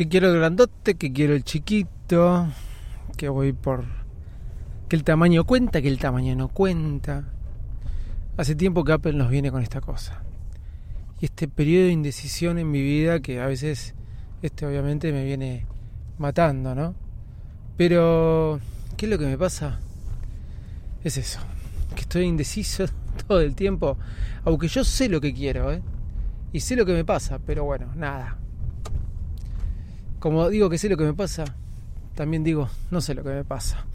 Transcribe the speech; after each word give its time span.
Que 0.00 0.08
quiero 0.08 0.30
el 0.30 0.38
grandote, 0.38 0.94
que 0.94 1.12
quiero 1.12 1.34
el 1.34 1.44
chiquito, 1.44 2.48
que 3.18 3.28
voy 3.28 3.52
por... 3.52 3.84
que 4.88 4.96
el 4.96 5.04
tamaño 5.04 5.44
cuenta, 5.44 5.82
que 5.82 5.88
el 5.88 5.98
tamaño 5.98 6.34
no 6.34 6.48
cuenta. 6.48 7.28
Hace 8.38 8.54
tiempo 8.54 8.82
que 8.82 8.92
Apple 8.92 9.12
nos 9.12 9.28
viene 9.28 9.50
con 9.50 9.62
esta 9.62 9.82
cosa. 9.82 10.22
Y 11.20 11.26
este 11.26 11.48
periodo 11.48 11.84
de 11.84 11.92
indecisión 11.92 12.56
en 12.56 12.70
mi 12.70 12.80
vida 12.80 13.20
que 13.20 13.42
a 13.42 13.46
veces, 13.46 13.94
este 14.40 14.64
obviamente 14.64 15.12
me 15.12 15.22
viene 15.22 15.66
matando, 16.16 16.74
¿no? 16.74 16.94
Pero, 17.76 18.58
¿qué 18.96 19.04
es 19.04 19.10
lo 19.10 19.18
que 19.18 19.26
me 19.26 19.36
pasa? 19.36 19.80
Es 21.04 21.18
eso, 21.18 21.40
que 21.94 22.00
estoy 22.00 22.24
indeciso 22.24 22.86
todo 23.28 23.42
el 23.42 23.54
tiempo, 23.54 23.98
aunque 24.46 24.66
yo 24.66 24.82
sé 24.82 25.10
lo 25.10 25.20
que 25.20 25.34
quiero, 25.34 25.70
¿eh? 25.70 25.82
Y 26.54 26.60
sé 26.60 26.74
lo 26.74 26.86
que 26.86 26.94
me 26.94 27.04
pasa, 27.04 27.38
pero 27.38 27.64
bueno, 27.64 27.92
nada, 27.94 28.39
como 30.20 30.50
digo 30.50 30.68
que 30.68 30.76
sé 30.76 30.90
lo 30.90 30.98
que 30.98 31.04
me 31.04 31.14
pasa, 31.14 31.44
también 32.14 32.44
digo 32.44 32.68
no 32.90 33.00
sé 33.00 33.14
lo 33.14 33.24
que 33.24 33.30
me 33.30 33.44
pasa. 33.44 33.86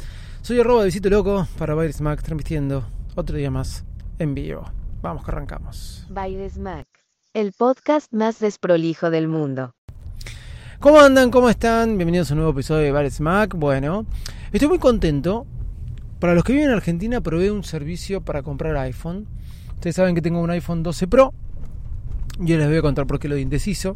Soy 0.41 0.59
arroba 0.59 0.81
de 0.81 0.87
Visito 0.87 1.09
Loco 1.09 1.47
para 1.57 1.75
Virus 1.75 2.01
Mac 2.01 2.21
transmitiendo 2.21 2.83
otro 3.15 3.37
día 3.37 3.51
más 3.51 3.85
en 4.17 4.33
vivo. 4.33 4.63
Vamos 5.03 5.23
que 5.23 5.31
arrancamos. 5.31 6.07
Virus 6.09 6.57
Mac, 6.57 6.87
el 7.33 7.53
podcast 7.53 8.11
más 8.11 8.39
desprolijo 8.39 9.11
del 9.11 9.27
mundo. 9.27 9.75
¿Cómo 10.79 10.99
andan? 10.99 11.29
¿Cómo 11.29 11.47
están? 11.47 11.95
Bienvenidos 11.95 12.31
a 12.31 12.33
un 12.33 12.39
nuevo 12.39 12.53
episodio 12.53 12.91
de 12.91 12.91
Virus 12.91 13.21
Mac. 13.21 13.53
Bueno, 13.55 14.07
estoy 14.51 14.67
muy 14.67 14.79
contento. 14.79 15.45
Para 16.19 16.33
los 16.33 16.43
que 16.43 16.53
viven 16.53 16.69
en 16.69 16.75
Argentina, 16.75 17.21
probé 17.21 17.51
un 17.51 17.63
servicio 17.63 18.21
para 18.21 18.41
comprar 18.41 18.75
iPhone. 18.77 19.27
Ustedes 19.75 19.95
saben 19.95 20.15
que 20.15 20.23
tengo 20.23 20.41
un 20.41 20.49
iPhone 20.49 20.81
12 20.81 21.07
Pro. 21.07 21.35
Yo 22.39 22.57
les 22.57 22.67
voy 22.67 22.77
a 22.77 22.81
contar 22.81 23.05
por 23.05 23.19
qué 23.19 23.27
lo 23.27 23.35
de 23.35 23.41
indeciso. 23.41 23.95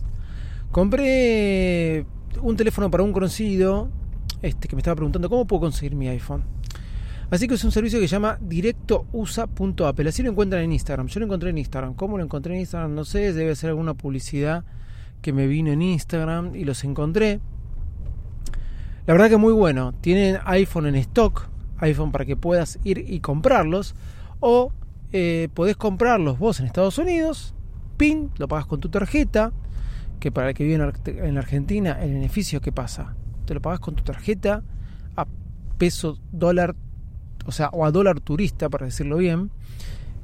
Compré 0.72 2.06
un 2.42 2.56
teléfono 2.56 2.90
para 2.90 3.04
un 3.04 3.14
conocido 3.14 3.90
este, 4.42 4.68
que 4.68 4.76
me 4.76 4.82
estaba 4.82 4.96
preguntando 4.96 5.30
cómo 5.30 5.46
puedo 5.46 5.62
conseguir 5.62 5.96
mi 5.96 6.08
iPhone. 6.08 6.44
Así 7.30 7.48
que 7.48 7.54
es 7.54 7.64
un 7.64 7.72
servicio 7.72 8.00
que 8.00 8.08
se 8.08 8.14
llama 8.14 8.40
directousa.apple. 8.42 10.10
Así 10.10 10.24
lo 10.24 10.32
encuentran 10.32 10.64
en 10.64 10.72
Instagram. 10.72 11.08
Yo 11.08 11.20
lo 11.20 11.28
encontré 11.28 11.52
en 11.52 11.60
Instagram. 11.60 11.94
¿Cómo 11.94 12.18
lo 12.18 12.24
encontré 12.24 12.56
en 12.56 12.62
Instagram? 12.62 12.96
No 12.96 13.06
sé, 13.06 13.34
debe 13.34 13.56
ser 13.56 13.70
alguna 13.70 13.94
publicidad 13.94 14.64
que 15.22 15.32
me 15.32 15.46
vino 15.46 15.72
en 15.72 15.82
Instagram 15.82 16.56
y 16.56 16.64
los 16.64 16.84
encontré. 16.84 17.40
La 19.06 19.14
verdad 19.14 19.30
que 19.30 19.38
muy 19.38 19.54
bueno. 19.54 19.94
Tienen 20.02 20.40
iPhone 20.46 20.88
en 20.88 20.96
stock, 20.96 21.48
iPhone 21.78 22.12
para 22.12 22.26
que 22.26 22.36
puedas 22.36 22.80
ir 22.84 23.06
y 23.08 23.20
comprarlos. 23.20 23.94
O 24.40 24.72
eh, 25.12 25.50
podés 25.54 25.76
comprarlos 25.76 26.40
vos 26.40 26.60
en 26.60 26.66
Estados 26.66 26.98
Unidos, 26.98 27.54
PIN, 27.98 28.32
lo 28.38 28.48
pagas 28.48 28.66
con 28.66 28.80
tu 28.80 28.90
tarjeta 28.90 29.52
que 30.20 30.32
para 30.32 30.50
el 30.50 30.54
que 30.54 30.64
vive 30.64 30.76
en 30.76 31.38
Argentina, 31.38 31.98
el 32.02 32.14
beneficio 32.14 32.62
que 32.62 32.72
pasa, 32.72 33.16
te 33.46 33.54
lo 33.54 33.62
pagas 33.62 33.80
con 33.80 33.96
tu 33.96 34.04
tarjeta 34.04 34.64
a 35.16 35.26
peso 35.78 36.20
dólar, 36.32 36.76
o 37.46 37.52
sea, 37.52 37.70
o 37.70 37.86
a 37.86 37.92
dólar 37.92 38.20
turista, 38.20 38.70
para 38.70 38.86
decirlo 38.86 39.18
bien, 39.18 39.50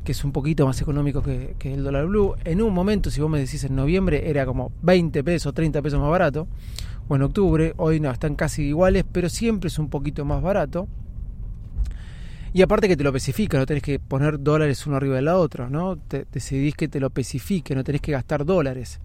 que 0.04 0.12
es 0.12 0.24
un 0.24 0.32
poquito 0.32 0.66
más 0.66 0.80
económico 0.82 1.24
que, 1.24 1.56
el 1.64 1.84
dólar 1.84 2.06
blue. 2.06 2.36
En 2.44 2.62
un 2.62 2.74
momento, 2.74 3.10
si 3.10 3.22
vos 3.22 3.30
me 3.30 3.40
decís 3.40 3.64
en 3.64 3.76
noviembre, 3.76 4.30
era 4.30 4.46
como 4.46 4.72
20 4.84 5.24
pesos, 5.24 5.54
30 5.54 5.82
pesos 5.82 6.00
más 6.00 6.10
barato, 6.10 6.48
o 7.08 7.16
en 7.16 7.24
octubre, 7.24 7.74
hoy 7.78 8.00
no, 8.00 8.12
están 8.12 8.36
casi 8.36 8.64
iguales, 8.64 9.06
pero 9.12 9.30
siempre 9.30 9.70
es 9.70 9.80
un 9.80 9.90
poquito 9.90 10.26
más 10.26 10.42
barato. 10.42 10.88
Y 12.54 12.62
aparte 12.62 12.88
que 12.88 12.96
te 12.96 13.04
lo 13.04 13.10
especifica, 13.10 13.58
no 13.58 13.66
tenés 13.66 13.84
que 13.84 14.00
poner 14.00 14.40
dólares 14.40 14.86
uno 14.88 14.96
arriba 14.96 15.16
de 15.16 15.24
la 15.24 15.38
otra, 15.38 15.70
¿no? 15.70 15.98
Te, 15.98 16.26
decidís 16.32 16.76
que 16.76 16.88
te 16.88 17.00
lo 17.00 17.08
especifique, 17.08 17.76
no 17.76 17.84
tenés 17.84 18.02
que 18.02 18.12
gastar 18.12 18.46
dólares 18.46 19.02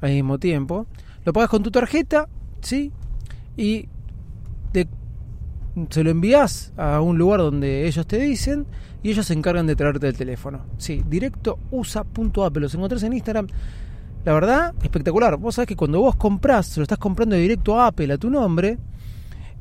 al 0.00 0.10
mismo 0.10 0.38
tiempo. 0.38 0.86
Lo 1.24 1.32
pagas 1.32 1.50
con 1.50 1.62
tu 1.62 1.70
tarjeta, 1.70 2.28
¿sí? 2.60 2.92
Y 3.56 3.88
se 5.90 6.02
lo 6.02 6.10
envías 6.10 6.72
a 6.76 7.00
un 7.00 7.18
lugar 7.18 7.40
donde 7.40 7.86
ellos 7.86 8.06
te 8.06 8.18
dicen 8.18 8.66
y 9.02 9.10
ellos 9.10 9.26
se 9.26 9.34
encargan 9.34 9.66
de 9.66 9.76
traerte 9.76 10.08
el 10.08 10.16
teléfono. 10.16 10.62
Sí, 10.76 11.04
directo 11.08 11.58
usa.app, 11.70 12.56
los 12.56 12.74
encontrás 12.74 13.02
en 13.04 13.12
Instagram. 13.12 13.46
La 14.24 14.32
verdad, 14.32 14.74
espectacular. 14.82 15.36
Vos 15.36 15.54
sabés 15.54 15.68
que 15.68 15.76
cuando 15.76 16.00
vos 16.00 16.16
compras, 16.16 16.66
se 16.66 16.80
lo 16.80 16.82
estás 16.82 16.98
comprando 16.98 17.36
directo 17.36 17.80
a 17.80 17.86
Apple, 17.88 18.12
a 18.12 18.18
tu 18.18 18.28
nombre, 18.28 18.78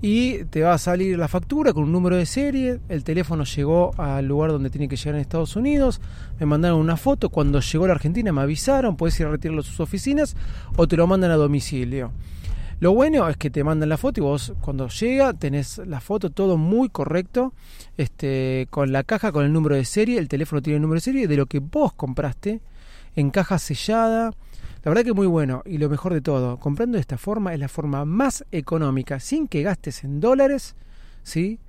y 0.01 0.43
te 0.45 0.61
va 0.61 0.73
a 0.73 0.77
salir 0.77 1.17
la 1.17 1.27
factura 1.27 1.73
con 1.73 1.83
un 1.83 1.91
número 1.91 2.15
de 2.15 2.25
serie. 2.25 2.79
El 2.87 3.03
teléfono 3.03 3.43
llegó 3.43 3.91
al 3.97 4.25
lugar 4.25 4.51
donde 4.51 4.69
tiene 4.69 4.87
que 4.87 4.95
llegar 4.95 5.15
en 5.15 5.21
Estados 5.21 5.55
Unidos. 5.55 6.01
Me 6.39 6.45
mandaron 6.45 6.79
una 6.79 6.97
foto. 6.97 7.29
Cuando 7.29 7.59
llegó 7.59 7.85
a 7.85 7.87
la 7.87 7.93
Argentina 7.95 8.31
me 8.31 8.41
avisaron. 8.41 8.95
Puedes 8.95 9.19
ir 9.19 9.25
a 9.25 9.31
retirarlo 9.31 9.61
a 9.61 9.63
sus 9.63 9.79
oficinas 9.79 10.35
o 10.75 10.87
te 10.87 10.97
lo 10.97 11.07
mandan 11.07 11.31
a 11.31 11.35
domicilio. 11.35 12.11
Lo 12.79 12.93
bueno 12.93 13.27
es 13.27 13.37
que 13.37 13.49
te 13.49 13.63
mandan 13.63 13.89
la 13.89 13.97
foto 13.97 14.19
y 14.19 14.23
vos 14.23 14.53
cuando 14.61 14.87
llega 14.87 15.33
tenés 15.33 15.79
la 15.79 15.99
foto 15.99 16.29
todo 16.29 16.57
muy 16.57 16.89
correcto, 16.89 17.53
este, 17.97 18.67
con 18.69 18.91
la 18.91 19.03
caja, 19.03 19.31
con 19.31 19.45
el 19.45 19.51
número 19.51 19.75
de 19.75 19.83
serie, 19.83 20.19
el 20.19 20.27
teléfono 20.27 20.61
tiene 20.61 20.75
el 20.75 20.83
número 20.83 20.97
de 20.97 21.01
serie 21.01 21.27
de 21.27 21.37
lo 21.37 21.47
que 21.47 21.57
vos 21.57 21.93
compraste, 21.93 22.61
en 23.15 23.31
caja 23.31 23.57
sellada, 23.57 24.31
la 24.83 24.89
verdad 24.89 25.03
que 25.03 25.13
muy 25.13 25.27
bueno 25.27 25.63
y 25.65 25.77
lo 25.77 25.89
mejor 25.89 26.13
de 26.13 26.21
todo, 26.21 26.57
comprando 26.57 26.95
de 26.95 27.01
esta 27.01 27.17
forma 27.17 27.53
es 27.53 27.59
la 27.59 27.67
forma 27.67 28.05
más 28.05 28.45
económica, 28.51 29.19
sin 29.19 29.47
que 29.47 29.63
gastes 29.63 30.03
en 30.03 30.19
dólares, 30.19 30.75
¿sí? 31.23 31.59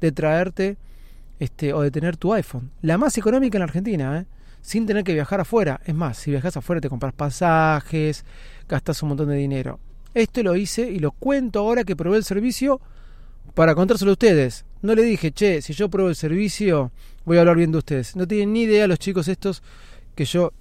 De 0.00 0.12
traerte 0.12 0.76
este, 1.38 1.72
o 1.72 1.82
de 1.82 1.90
tener 1.90 2.16
tu 2.16 2.32
iPhone. 2.32 2.70
La 2.82 2.98
más 2.98 3.18
económica 3.18 3.58
en 3.58 3.60
la 3.60 3.64
Argentina, 3.64 4.20
¿eh? 4.20 4.26
sin 4.60 4.86
tener 4.86 5.04
que 5.04 5.12
viajar 5.12 5.40
afuera. 5.40 5.80
Es 5.84 5.94
más, 5.94 6.16
si 6.16 6.30
viajas 6.30 6.56
afuera 6.56 6.80
te 6.80 6.88
compras 6.88 7.12
pasajes, 7.12 8.24
gastas 8.68 9.02
un 9.02 9.10
montón 9.10 9.28
de 9.28 9.36
dinero. 9.36 9.78
Esto 10.14 10.42
lo 10.42 10.56
hice 10.56 10.90
y 10.90 10.98
lo 10.98 11.10
cuento 11.10 11.60
ahora 11.60 11.84
que 11.84 11.96
probé 11.96 12.18
el 12.18 12.24
servicio 12.24 12.80
para 13.54 13.74
contárselo 13.74 14.12
a 14.12 14.14
ustedes. 14.14 14.64
No 14.82 14.94
le 14.94 15.02
dije, 15.02 15.32
che, 15.32 15.62
si 15.62 15.72
yo 15.72 15.88
pruebo 15.88 16.08
el 16.08 16.16
servicio, 16.16 16.92
voy 17.24 17.36
a 17.36 17.40
hablar 17.40 17.56
bien 17.56 17.72
de 17.72 17.78
ustedes. 17.78 18.16
No 18.16 18.26
tienen 18.26 18.52
ni 18.52 18.62
idea 18.62 18.86
los 18.86 18.98
chicos 18.98 19.28
estos 19.28 19.62
que 20.14 20.24
yo 20.24 20.52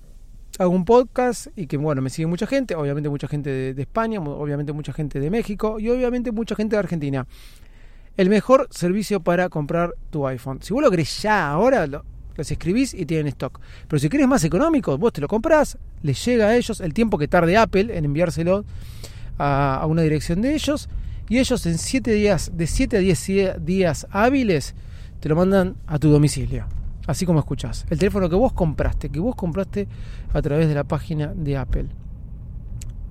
hago 0.59 0.71
un 0.71 0.85
podcast 0.85 1.47
y 1.55 1.67
que 1.67 1.77
bueno, 1.77 2.01
me 2.01 2.09
sigue 2.09 2.27
mucha 2.27 2.47
gente, 2.47 2.75
obviamente 2.75 3.09
mucha 3.09 3.27
gente 3.27 3.73
de, 3.73 3.81
España, 3.81 4.19
obviamente 4.19 4.73
mucha 4.73 4.93
gente 4.93 5.19
de 5.19 5.29
México 5.29 5.79
y 5.79 5.89
obviamente 5.89 6.31
mucha 6.31 6.55
gente 6.55 6.75
de 6.75 6.79
Argentina. 6.79 7.27
El 8.17 8.29
mejor 8.29 8.67
servicio 8.71 9.21
para 9.21 9.49
comprar 9.49 9.93
tu 10.09 10.27
iPhone. 10.27 10.59
Si 10.61 10.73
vos 10.73 10.83
lo 10.83 10.91
querés 10.91 11.21
ya, 11.21 11.49
ahora 11.49 11.87
lo, 11.87 12.03
los 12.35 12.51
escribís 12.51 12.93
y 12.93 13.05
tienen 13.05 13.27
stock. 13.27 13.59
Pero 13.87 13.99
si 13.99 14.09
querés 14.09 14.27
más 14.27 14.43
económico, 14.43 14.97
vos 14.97 15.13
te 15.13 15.21
lo 15.21 15.27
comprás, 15.27 15.77
les 16.03 16.23
llega 16.25 16.47
a 16.47 16.55
ellos 16.55 16.81
el 16.81 16.93
tiempo 16.93 17.17
que 17.17 17.27
tarde 17.27 17.57
Apple 17.57 17.97
en 17.97 18.05
enviárselo 18.05 18.65
a, 19.37 19.77
a 19.77 19.85
una 19.85 20.01
dirección 20.01 20.41
de 20.41 20.53
ellos 20.53 20.89
y 21.29 21.39
ellos 21.39 21.65
en 21.65 21.77
7 21.77 22.11
días, 22.11 22.51
de 22.53 22.67
7 22.67 22.97
a 22.97 22.99
10 22.99 23.65
días 23.65 24.07
hábiles, 24.11 24.75
te 25.21 25.29
lo 25.29 25.35
mandan 25.35 25.77
a 25.87 25.97
tu 25.97 26.09
domicilio 26.09 26.80
así 27.07 27.25
como 27.25 27.39
escuchás. 27.39 27.85
El 27.89 27.99
teléfono 27.99 28.29
que 28.29 28.35
vos 28.35 28.53
compraste, 28.53 29.09
que 29.09 29.19
vos 29.19 29.35
compraste 29.35 29.87
a 30.33 30.41
través 30.41 30.67
de 30.67 30.75
la 30.75 30.83
página 30.83 31.33
de 31.35 31.57
Apple. 31.57 31.87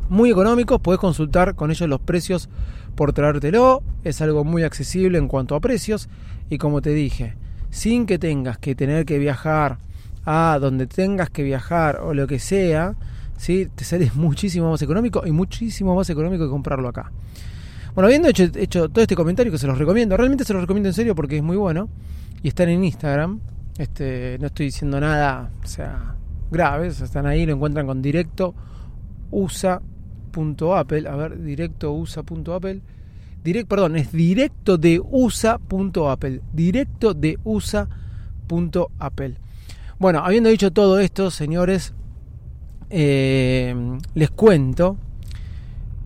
Muy 0.09 0.31
económico, 0.31 0.81
podés 0.81 1.01
consultar 1.01 1.55
con 1.55 1.71
ellos 1.71 1.89
los 1.89 2.01
precios 2.01 2.49
por 2.97 3.13
traértelo. 3.13 3.83
Es 4.03 4.21
algo 4.21 4.45
muy 4.45 4.65
accesible 4.65 5.19
en 5.19 5.29
cuanto 5.29 5.55
a 5.55 5.61
precios. 5.61 6.09
Y 6.49 6.59
como 6.59 6.83
te 6.83 6.91
dije, 6.91 7.37
sin 7.71 8.07
que 8.07 8.19
tengas 8.19 8.59
que 8.59 8.75
tener 8.75 9.07
que 9.07 9.19
viajar 9.19 9.79
a 10.25 10.59
donde 10.61 10.87
tengas 10.87 11.31
que 11.31 11.43
viajar 11.43 12.01
o 12.03 12.13
lo 12.13 12.27
que 12.27 12.39
sea, 12.39 12.97
¿sí? 13.37 13.69
te 13.75 13.85
sale 13.85 14.11
muchísimo 14.15 14.71
más 14.71 14.83
económico 14.83 15.23
y 15.25 15.31
muchísimo 15.31 15.95
más 15.95 16.11
económico 16.11 16.45
que 16.45 16.51
comprarlo 16.51 16.89
acá. 16.89 17.13
Bueno, 17.95 18.07
habiendo 18.07 18.29
hecho, 18.29 18.45
hecho 18.55 18.89
todo 18.89 19.03
este 19.03 19.17
comentario 19.17 19.51
que 19.51 19.59
se 19.59 19.67
los 19.67 19.79
recomiendo, 19.79 20.17
realmente 20.17 20.45
se 20.45 20.53
los 20.53 20.63
recomiendo 20.63 20.89
en 20.89 20.95
serio 20.95 21.15
porque 21.15 21.37
es 21.37 21.43
muy 21.43 21.57
bueno 21.57 21.89
y 22.43 22.49
están 22.49 22.69
en 22.69 22.85
Instagram, 22.85 23.41
este, 23.81 24.37
no 24.39 24.49
estoy 24.49 24.67
diciendo 24.67 25.01
nada, 25.01 25.51
o 25.65 25.67
sea, 25.67 26.15
graves, 26.51 27.01
están 27.01 27.25
ahí, 27.25 27.47
lo 27.47 27.55
encuentran 27.55 27.87
con 27.87 28.03
directo 28.03 28.55
usa.apple, 29.31 31.09
a 31.09 31.17
ver, 31.17 31.43
directo 31.43 31.93
usa.apple. 31.93 32.83
Direct, 33.43 33.69
perdón, 33.69 33.97
es 33.97 34.13
directo 34.13 34.77
de 34.77 35.01
usa.apple, 35.03 36.43
directo 36.53 37.15
de 37.15 37.39
usa.apple. 37.43 39.35
Bueno, 39.99 40.19
habiendo 40.19 40.51
dicho 40.51 40.71
todo 40.73 40.99
esto, 40.99 41.31
señores, 41.31 41.95
eh, 42.91 43.75
les 44.15 44.31
cuento 44.31 44.99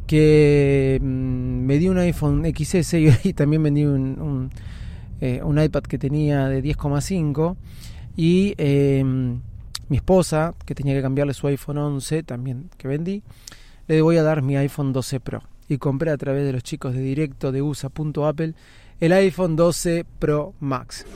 que 0.06 1.00
mm, 1.03 1.05
me 1.05 1.79
di 1.79 1.88
un 1.88 1.99
iPhone 1.99 2.44
XS 2.44 2.94
y, 3.25 3.32
también 3.35 3.65
vendí 3.65 3.85
un, 3.85 4.20
un, 4.20 4.50
eh, 5.25 5.41
un, 5.43 5.59
iPad 5.59 5.85
que 5.85 5.97
tenía 5.97 6.49
de 6.49 6.62
10,5 6.62 7.56
y 8.15 8.55
eh, 8.59 9.03
mi 9.88 9.97
esposa, 9.97 10.53
que 10.67 10.75
tenía 10.75 10.93
que 10.93 11.00
cambiarle 11.00 11.32
su 11.32 11.47
iPhone 11.47 11.79
11, 11.79 12.25
también 12.25 12.69
que 12.76 12.88
vendí, 12.88 13.23
le 13.88 14.03
voy 14.03 14.19
a 14.19 14.23
dar 14.23 14.43
mi 14.43 14.56
iPhone 14.59 14.93
12 14.93 15.21
Pro. 15.21 15.43
Y 15.67 15.79
compré 15.79 16.11
a 16.11 16.19
través 16.19 16.44
de 16.44 16.53
los 16.53 16.62
chicos 16.62 16.93
de 16.93 17.00
directo 17.00 17.53
de 17.53 17.62
USA.apple 17.62 18.53
el 19.00 19.12
iPhone 19.12 19.56
12 19.56 20.05
Pro 20.19 20.53
Max. 20.61 21.06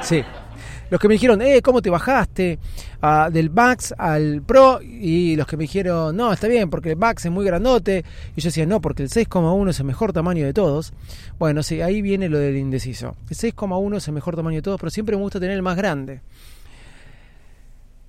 Sí, 0.00 0.22
los 0.94 1.00
que 1.00 1.08
me 1.08 1.14
dijeron, 1.14 1.42
eh, 1.42 1.60
¿cómo 1.60 1.82
te 1.82 1.90
bajaste 1.90 2.60
ah, 3.02 3.28
del 3.28 3.50
Max 3.50 3.92
al 3.98 4.42
Pro? 4.42 4.80
Y 4.80 5.34
los 5.34 5.44
que 5.44 5.56
me 5.56 5.64
dijeron, 5.64 6.16
no, 6.16 6.32
está 6.32 6.46
bien, 6.46 6.70
porque 6.70 6.90
el 6.90 6.96
Max 6.96 7.24
es 7.24 7.32
muy 7.32 7.44
grandote. 7.44 8.04
Y 8.36 8.40
yo 8.40 8.46
decía, 8.46 8.64
no, 8.64 8.80
porque 8.80 9.02
el 9.02 9.08
6,1 9.08 9.70
es 9.70 9.80
el 9.80 9.86
mejor 9.86 10.12
tamaño 10.12 10.46
de 10.46 10.52
todos. 10.52 10.92
Bueno, 11.36 11.64
sí, 11.64 11.82
ahí 11.82 12.00
viene 12.00 12.28
lo 12.28 12.38
del 12.38 12.56
indeciso. 12.56 13.16
El 13.28 13.36
6,1 13.36 13.96
es 13.96 14.06
el 14.06 14.14
mejor 14.14 14.36
tamaño 14.36 14.54
de 14.54 14.62
todos, 14.62 14.78
pero 14.78 14.90
siempre 14.90 15.16
me 15.16 15.22
gusta 15.22 15.40
tener 15.40 15.56
el 15.56 15.62
más 15.62 15.76
grande. 15.76 16.20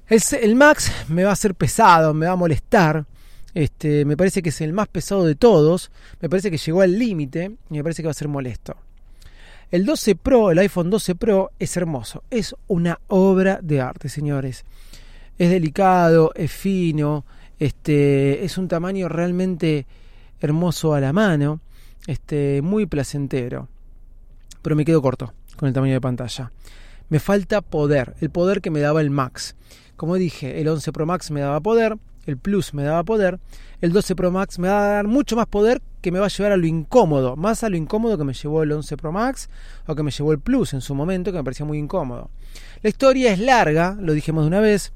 El, 0.07 0.21
el 0.39 0.55
Max 0.55 0.91
me 1.07 1.23
va 1.23 1.31
a 1.31 1.33
hacer 1.33 1.55
pesado, 1.55 2.13
me 2.13 2.27
va 2.27 2.33
a 2.33 2.35
molestar. 2.35 3.03
Este, 3.55 4.05
me 4.05 4.15
parece 4.15 4.43
que 4.43 4.49
es 4.49 4.61
el 4.61 4.73
más 4.73 4.89
pesado 4.89 5.25
de 5.25 5.33
todos. 5.33 5.89
Me 6.21 6.29
parece 6.29 6.51
que 6.51 6.59
llegó 6.59 6.81
al 6.81 6.99
límite 6.99 7.51
y 7.71 7.73
me 7.77 7.81
parece 7.81 8.03
que 8.03 8.09
va 8.09 8.11
a 8.11 8.13
ser 8.13 8.27
molesto. 8.27 8.75
El 9.71 9.85
12 9.85 10.15
Pro, 10.15 10.51
el 10.51 10.59
iPhone 10.59 10.89
12 10.89 11.15
Pro, 11.15 11.51
es 11.59 11.75
hermoso. 11.75 12.23
Es 12.29 12.55
una 12.67 12.99
obra 13.07 13.59
de 13.61 13.81
arte, 13.81 14.09
señores. 14.09 14.63
Es 15.37 15.49
delicado, 15.49 16.31
es 16.35 16.51
fino, 16.51 17.25
este, 17.59 18.45
es 18.45 18.57
un 18.57 18.67
tamaño 18.67 19.09
realmente 19.09 19.85
hermoso 20.39 20.93
a 20.93 21.01
la 21.01 21.13
mano, 21.13 21.61
este, 22.07 22.61
muy 22.61 22.85
placentero. 22.85 23.67
Pero 24.61 24.75
me 24.75 24.85
quedo 24.85 25.01
corto 25.01 25.33
con 25.57 25.67
el 25.67 25.73
tamaño 25.73 25.93
de 25.93 26.01
pantalla. 26.01 26.51
Me 27.09 27.19
falta 27.19 27.61
poder, 27.61 28.15
el 28.21 28.29
poder 28.29 28.61
que 28.61 28.71
me 28.71 28.79
daba 28.79 29.01
el 29.01 29.09
Max. 29.09 29.55
Como 29.95 30.15
dije, 30.15 30.59
el 30.59 30.67
11 30.67 30.91
Pro 30.91 31.05
Max 31.05 31.31
me 31.31 31.41
daba 31.41 31.59
poder, 31.59 31.97
el 32.25 32.37
Plus 32.37 32.73
me 32.73 32.83
daba 32.83 33.03
poder, 33.03 33.39
el 33.81 33.91
12 33.91 34.15
Pro 34.15 34.31
Max 34.31 34.59
me 34.59 34.67
va 34.67 34.85
a 34.85 34.89
dar 34.89 35.07
mucho 35.07 35.35
más 35.35 35.47
poder 35.47 35.81
que 36.05 36.11
me 36.11 36.19
va 36.19 36.27
a 36.27 36.29
llevar 36.29 36.51
a 36.51 36.57
lo 36.57 36.67
incómodo, 36.67 37.35
más 37.35 37.63
a 37.63 37.69
lo 37.69 37.77
incómodo 37.77 38.15
que 38.15 38.23
me 38.23 38.33
llevó 38.33 38.61
el 38.61 38.71
11 38.71 38.95
Pro 38.95 39.11
Max 39.11 39.49
o 39.87 39.95
que 39.95 40.03
me 40.03 40.11
llevó 40.11 40.33
el 40.33 40.39
Plus 40.39 40.75
en 40.75 40.81
su 40.81 40.93
momento, 40.93 41.31
que 41.31 41.39
me 41.39 41.43
parecía 41.43 41.65
muy 41.65 41.79
incómodo. 41.79 42.29
La 42.83 42.89
historia 42.91 43.33
es 43.33 43.39
larga, 43.39 43.97
lo 43.99 44.13
dijimos 44.13 44.43
de 44.43 44.49
una 44.49 44.59
vez, 44.59 44.93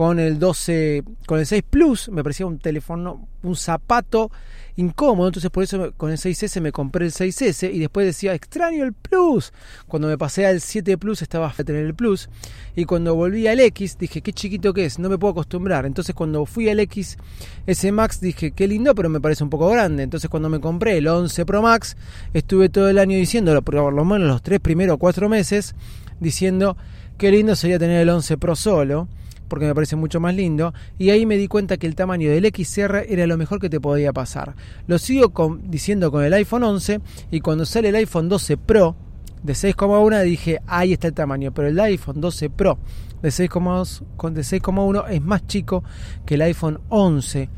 con 0.00 0.18
el 0.18 0.38
12, 0.38 1.04
con 1.26 1.40
el 1.40 1.44
6 1.44 1.62
Plus, 1.68 2.08
me 2.08 2.22
parecía 2.22 2.46
un 2.46 2.58
teléfono, 2.58 3.28
un 3.42 3.54
zapato 3.54 4.30
incómodo, 4.76 5.28
entonces 5.28 5.50
por 5.50 5.62
eso 5.62 5.92
con 5.98 6.10
el 6.10 6.16
6S 6.16 6.58
me 6.62 6.72
compré 6.72 7.04
el 7.04 7.12
6S 7.12 7.70
y 7.70 7.80
después 7.80 8.06
decía, 8.06 8.32
extraño 8.32 8.82
el 8.82 8.94
Plus. 8.94 9.52
Cuando 9.86 10.08
me 10.08 10.16
pasé 10.16 10.46
al 10.46 10.62
7 10.62 10.96
Plus 10.96 11.20
estaba 11.20 11.52
a 11.54 11.64
tener 11.64 11.84
el 11.84 11.94
Plus 11.94 12.30
y 12.74 12.86
cuando 12.86 13.14
volví 13.14 13.46
al 13.46 13.60
X 13.60 13.98
dije, 13.98 14.22
qué 14.22 14.32
chiquito 14.32 14.72
que 14.72 14.86
es, 14.86 14.98
no 14.98 15.10
me 15.10 15.18
puedo 15.18 15.32
acostumbrar. 15.32 15.84
Entonces 15.84 16.14
cuando 16.14 16.46
fui 16.46 16.70
al 16.70 16.80
X 16.80 17.18
S 17.66 17.92
Max 17.92 18.22
dije, 18.22 18.52
qué 18.52 18.66
lindo, 18.66 18.94
pero 18.94 19.10
me 19.10 19.20
parece 19.20 19.44
un 19.44 19.50
poco 19.50 19.68
grande. 19.68 20.02
Entonces 20.02 20.30
cuando 20.30 20.48
me 20.48 20.60
compré 20.60 20.96
el 20.96 21.08
11 21.08 21.44
Pro 21.44 21.60
Max, 21.60 21.98
estuve 22.32 22.70
todo 22.70 22.88
el 22.88 22.98
año 22.98 23.18
diciéndolo, 23.18 23.60
por 23.60 23.74
lo 23.74 24.04
menos 24.06 24.26
los 24.26 24.42
tres 24.42 24.60
primeros 24.60 24.96
cuatro 24.96 25.28
meses, 25.28 25.74
diciendo, 26.20 26.78
qué 27.18 27.30
lindo 27.30 27.54
sería 27.54 27.78
tener 27.78 28.00
el 28.00 28.08
11 28.08 28.38
Pro 28.38 28.56
solo 28.56 29.06
porque 29.50 29.66
me 29.66 29.74
parece 29.74 29.96
mucho 29.96 30.20
más 30.20 30.34
lindo, 30.34 30.72
y 30.96 31.10
ahí 31.10 31.26
me 31.26 31.36
di 31.36 31.48
cuenta 31.48 31.76
que 31.76 31.86
el 31.86 31.94
tamaño 31.94 32.30
del 32.30 32.46
XR 32.46 33.04
era 33.08 33.26
lo 33.26 33.36
mejor 33.36 33.60
que 33.60 33.68
te 33.68 33.80
podía 33.80 34.14
pasar. 34.14 34.54
Lo 34.86 34.98
sigo 34.98 35.58
diciendo 35.64 36.10
con 36.10 36.24
el 36.24 36.32
iPhone 36.32 36.62
11 36.62 37.00
y 37.30 37.40
cuando 37.40 37.66
sale 37.66 37.90
el 37.90 37.96
iPhone 37.96 38.30
12 38.30 38.56
Pro 38.56 38.96
de 39.42 39.52
6,1 39.54 40.22
dije, 40.22 40.60
ahí 40.66 40.92
está 40.92 41.08
el 41.08 41.14
tamaño, 41.14 41.52
pero 41.52 41.68
el 41.68 41.78
iPhone 41.80 42.20
12 42.20 42.48
Pro 42.50 42.78
de 43.20 43.28
6,1 43.30 45.04
es 45.10 45.22
más 45.22 45.46
chico 45.46 45.82
que 46.24 46.34
el 46.34 46.42
iPhone 46.42 46.80
11 46.88 47.48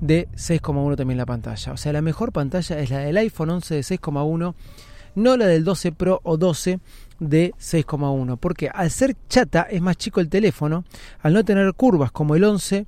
de 0.00 0.28
6,1 0.34 0.96
también 0.96 1.18
la 1.18 1.26
pantalla. 1.26 1.72
O 1.72 1.76
sea, 1.76 1.92
la 1.92 2.02
mejor 2.02 2.32
pantalla 2.32 2.78
es 2.78 2.90
la 2.90 2.98
del 2.98 3.16
iPhone 3.16 3.50
11 3.50 3.74
de 3.76 3.80
6,1, 3.80 4.54
no 5.14 5.36
la 5.36 5.46
del 5.46 5.64
12 5.64 5.92
Pro 5.92 6.20
o 6.22 6.36
12 6.36 6.80
de 7.20 7.52
6,1. 7.60 8.36
Porque 8.38 8.68
al 8.68 8.90
ser 8.90 9.16
chata 9.28 9.62
es 9.62 9.80
más 9.80 9.96
chico 9.96 10.20
el 10.20 10.28
teléfono, 10.28 10.84
al 11.20 11.34
no 11.34 11.44
tener 11.44 11.72
curvas 11.74 12.10
como 12.10 12.34
el 12.34 12.44
11, 12.44 12.86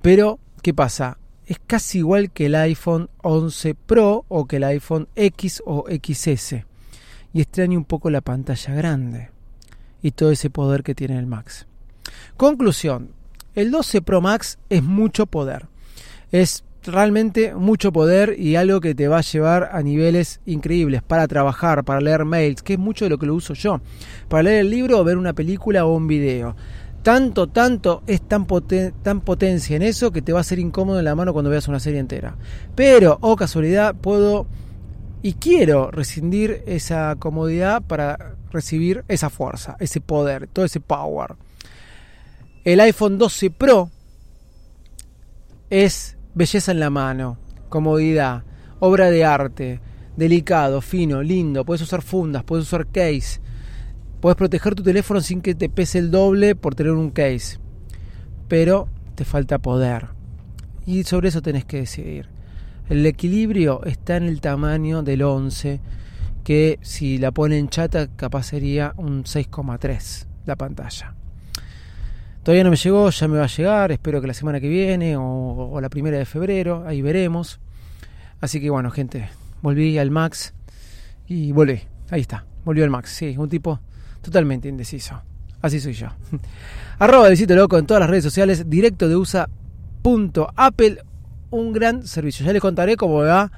pero 0.00 0.38
¿qué 0.62 0.72
pasa? 0.72 1.18
Es 1.46 1.58
casi 1.66 1.98
igual 1.98 2.30
que 2.30 2.46
el 2.46 2.54
iPhone 2.54 3.08
11 3.22 3.74
Pro 3.74 4.24
o 4.28 4.46
que 4.46 4.56
el 4.56 4.64
iPhone 4.64 5.08
X 5.16 5.62
o 5.66 5.86
XS. 5.88 6.64
Y 7.32 7.40
extraño 7.40 7.78
un 7.78 7.84
poco 7.84 8.10
la 8.10 8.20
pantalla 8.20 8.74
grande 8.74 9.30
y 10.02 10.12
todo 10.12 10.30
ese 10.30 10.50
poder 10.50 10.82
que 10.82 10.94
tiene 10.94 11.18
el 11.18 11.26
Max. 11.26 11.66
Conclusión, 12.36 13.10
el 13.54 13.70
12 13.70 14.02
Pro 14.02 14.20
Max 14.20 14.58
es 14.68 14.82
mucho 14.82 15.26
poder. 15.26 15.66
Es 16.30 16.64
realmente 16.88 17.54
mucho 17.54 17.92
poder 17.92 18.34
y 18.38 18.56
algo 18.56 18.80
que 18.80 18.94
te 18.94 19.08
va 19.08 19.18
a 19.18 19.22
llevar 19.22 19.70
a 19.72 19.82
niveles 19.82 20.40
increíbles 20.46 21.02
para 21.02 21.28
trabajar, 21.28 21.84
para 21.84 22.00
leer 22.00 22.24
mails, 22.24 22.62
que 22.62 22.74
es 22.74 22.78
mucho 22.78 23.04
de 23.04 23.10
lo 23.10 23.18
que 23.18 23.26
lo 23.26 23.34
uso 23.34 23.54
yo, 23.54 23.80
para 24.28 24.42
leer 24.42 24.60
el 24.60 24.70
libro 24.70 24.98
o 24.98 25.04
ver 25.04 25.16
una 25.16 25.32
película 25.32 25.84
o 25.84 25.94
un 25.94 26.08
video. 26.08 26.56
Tanto, 27.02 27.46
tanto 27.46 28.02
es 28.06 28.22
tan, 28.22 28.46
tan 29.02 29.20
potencia 29.20 29.76
en 29.76 29.82
eso 29.82 30.10
que 30.10 30.20
te 30.20 30.32
va 30.32 30.40
a 30.40 30.44
ser 30.44 30.58
incómodo 30.58 30.98
en 30.98 31.04
la 31.04 31.14
mano 31.14 31.32
cuando 31.32 31.50
veas 31.50 31.68
una 31.68 31.80
serie 31.80 32.00
entera. 32.00 32.36
Pero, 32.74 33.18
oh 33.20 33.36
casualidad, 33.36 33.94
puedo 33.94 34.46
y 35.22 35.34
quiero 35.34 35.90
rescindir 35.90 36.62
esa 36.66 37.16
comodidad 37.18 37.82
para 37.82 38.36
recibir 38.50 39.04
esa 39.08 39.30
fuerza, 39.30 39.76
ese 39.80 40.00
poder, 40.00 40.48
todo 40.48 40.64
ese 40.64 40.80
power. 40.80 41.36
El 42.64 42.80
iPhone 42.80 43.16
12 43.16 43.50
Pro 43.50 43.90
es 45.70 46.17
belleza 46.38 46.70
en 46.70 46.78
la 46.78 46.88
mano, 46.88 47.36
comodidad, 47.68 48.44
obra 48.78 49.10
de 49.10 49.24
arte, 49.24 49.80
delicado, 50.16 50.80
fino, 50.80 51.20
lindo, 51.20 51.64
puedes 51.64 51.82
usar 51.82 52.00
fundas, 52.00 52.44
puedes 52.44 52.64
usar 52.64 52.86
case, 52.86 53.40
puedes 54.20 54.36
proteger 54.36 54.76
tu 54.76 54.84
teléfono 54.84 55.20
sin 55.20 55.40
que 55.40 55.56
te 55.56 55.68
pese 55.68 55.98
el 55.98 56.12
doble 56.12 56.54
por 56.54 56.76
tener 56.76 56.92
un 56.92 57.10
case, 57.10 57.58
pero 58.46 58.88
te 59.16 59.24
falta 59.24 59.58
poder. 59.58 60.10
Y 60.86 61.02
sobre 61.02 61.28
eso 61.28 61.42
tenés 61.42 61.64
que 61.64 61.78
decidir. 61.78 62.28
El 62.88 63.04
equilibrio 63.04 63.84
está 63.84 64.16
en 64.16 64.22
el 64.22 64.40
tamaño 64.40 65.02
del 65.02 65.22
11, 65.22 65.80
que 66.44 66.78
si 66.82 67.18
la 67.18 67.32
ponen 67.32 67.68
chata 67.68 68.06
capaz 68.14 68.44
sería 68.44 68.94
un 68.96 69.24
6,3 69.24 70.26
la 70.46 70.54
pantalla. 70.54 71.16
Todavía 72.48 72.64
no 72.64 72.70
me 72.70 72.76
llegó, 72.76 73.10
ya 73.10 73.28
me 73.28 73.36
va 73.36 73.44
a 73.44 73.46
llegar, 73.46 73.92
espero 73.92 74.22
que 74.22 74.26
la 74.26 74.32
semana 74.32 74.58
que 74.58 74.70
viene 74.70 75.18
o, 75.18 75.78
la 75.82 75.90
primera 75.90 76.16
de 76.16 76.24
febrero, 76.24 76.82
ahí 76.86 77.02
veremos. 77.02 77.60
Así 78.40 78.58
que 78.58 78.70
bueno, 78.70 78.90
gente, 78.90 79.28
volví 79.60 79.98
al 79.98 80.10
Max 80.10 80.54
y 81.26 81.52
volví, 81.52 81.82
ahí 82.08 82.22
está, 82.22 82.46
volvió 82.64 82.84
al 82.84 82.90
Max, 82.90 83.10
sí, 83.10 83.36
un 83.36 83.50
tipo 83.50 83.80
totalmente 84.22 84.66
indeciso. 84.66 85.20
Así 85.60 85.78
soy 85.78 85.92
yo. 85.92 86.08
Arroba 86.98 87.28
Visito 87.28 87.54
Loco 87.54 87.76
en 87.76 87.84
todas 87.84 88.00
las 88.00 88.08
redes 88.08 88.24
sociales, 88.24 88.70
directo 88.70 89.10
de 89.10 89.16
USA.apple, 89.16 91.02
un 91.50 91.72
gran 91.74 92.06
servicio. 92.06 92.46
Ya 92.46 92.54
les 92.54 92.62
contaré 92.62 92.96
cómo 92.96 93.16
va 93.16 93.52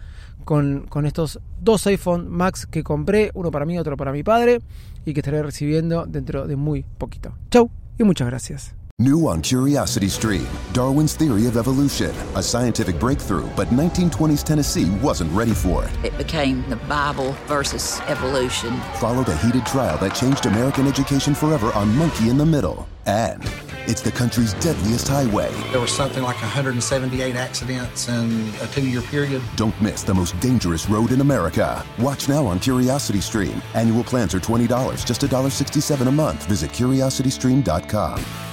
con, 0.44 0.88
con, 0.88 1.06
estos 1.06 1.38
dos 1.60 1.86
iPhone 1.86 2.28
Max 2.28 2.66
que 2.66 2.82
compré, 2.82 3.30
uno 3.34 3.52
para 3.52 3.66
mí, 3.66 3.78
otro 3.78 3.96
para 3.96 4.10
mi 4.10 4.24
padre, 4.24 4.58
y 5.04 5.14
que 5.14 5.20
estaré 5.20 5.44
recibiendo 5.44 6.06
dentro 6.06 6.48
de 6.48 6.56
muy 6.56 6.84
poquito. 6.98 7.36
Chau 7.52 7.70
y 7.96 8.02
muchas 8.02 8.26
gracias. 8.26 8.79
New 9.00 9.28
on 9.28 9.40
Curiosity 9.40 10.10
Stream 10.10 10.46
Darwin's 10.74 11.14
Theory 11.14 11.46
of 11.46 11.56
Evolution, 11.56 12.10
a 12.36 12.42
scientific 12.42 12.98
breakthrough, 13.00 13.48
but 13.56 13.68
1920s 13.68 14.44
Tennessee 14.44 14.90
wasn't 14.96 15.32
ready 15.32 15.54
for 15.54 15.86
it. 15.86 15.90
It 16.04 16.18
became 16.18 16.68
the 16.68 16.76
Bible 16.76 17.32
versus 17.46 17.98
evolution. 18.08 18.78
Followed 18.96 19.30
a 19.30 19.36
heated 19.38 19.64
trial 19.64 19.96
that 20.00 20.14
changed 20.14 20.44
American 20.44 20.86
education 20.86 21.34
forever 21.34 21.72
on 21.72 21.96
Monkey 21.96 22.28
in 22.28 22.36
the 22.36 22.44
Middle. 22.44 22.86
And 23.06 23.42
it's 23.86 24.02
the 24.02 24.12
country's 24.12 24.52
deadliest 24.54 25.08
highway. 25.08 25.50
There 25.70 25.80
was 25.80 25.92
something 25.92 26.22
like 26.22 26.36
178 26.36 27.36
accidents 27.36 28.06
in 28.10 28.52
a 28.60 28.66
two 28.66 28.86
year 28.86 29.00
period. 29.00 29.40
Don't 29.56 29.80
miss 29.80 30.02
the 30.02 30.12
most 30.12 30.38
dangerous 30.40 30.90
road 30.90 31.10
in 31.10 31.22
America. 31.22 31.82
Watch 31.98 32.28
now 32.28 32.44
on 32.44 32.58
Curiosity 32.58 33.22
Stream. 33.22 33.62
Annual 33.72 34.04
plans 34.04 34.34
are 34.34 34.40
$20, 34.40 35.06
just 35.06 35.22
$1.67 35.22 36.06
a 36.06 36.12
month. 36.12 36.44
Visit 36.44 36.70
curiositystream.com. 36.72 38.49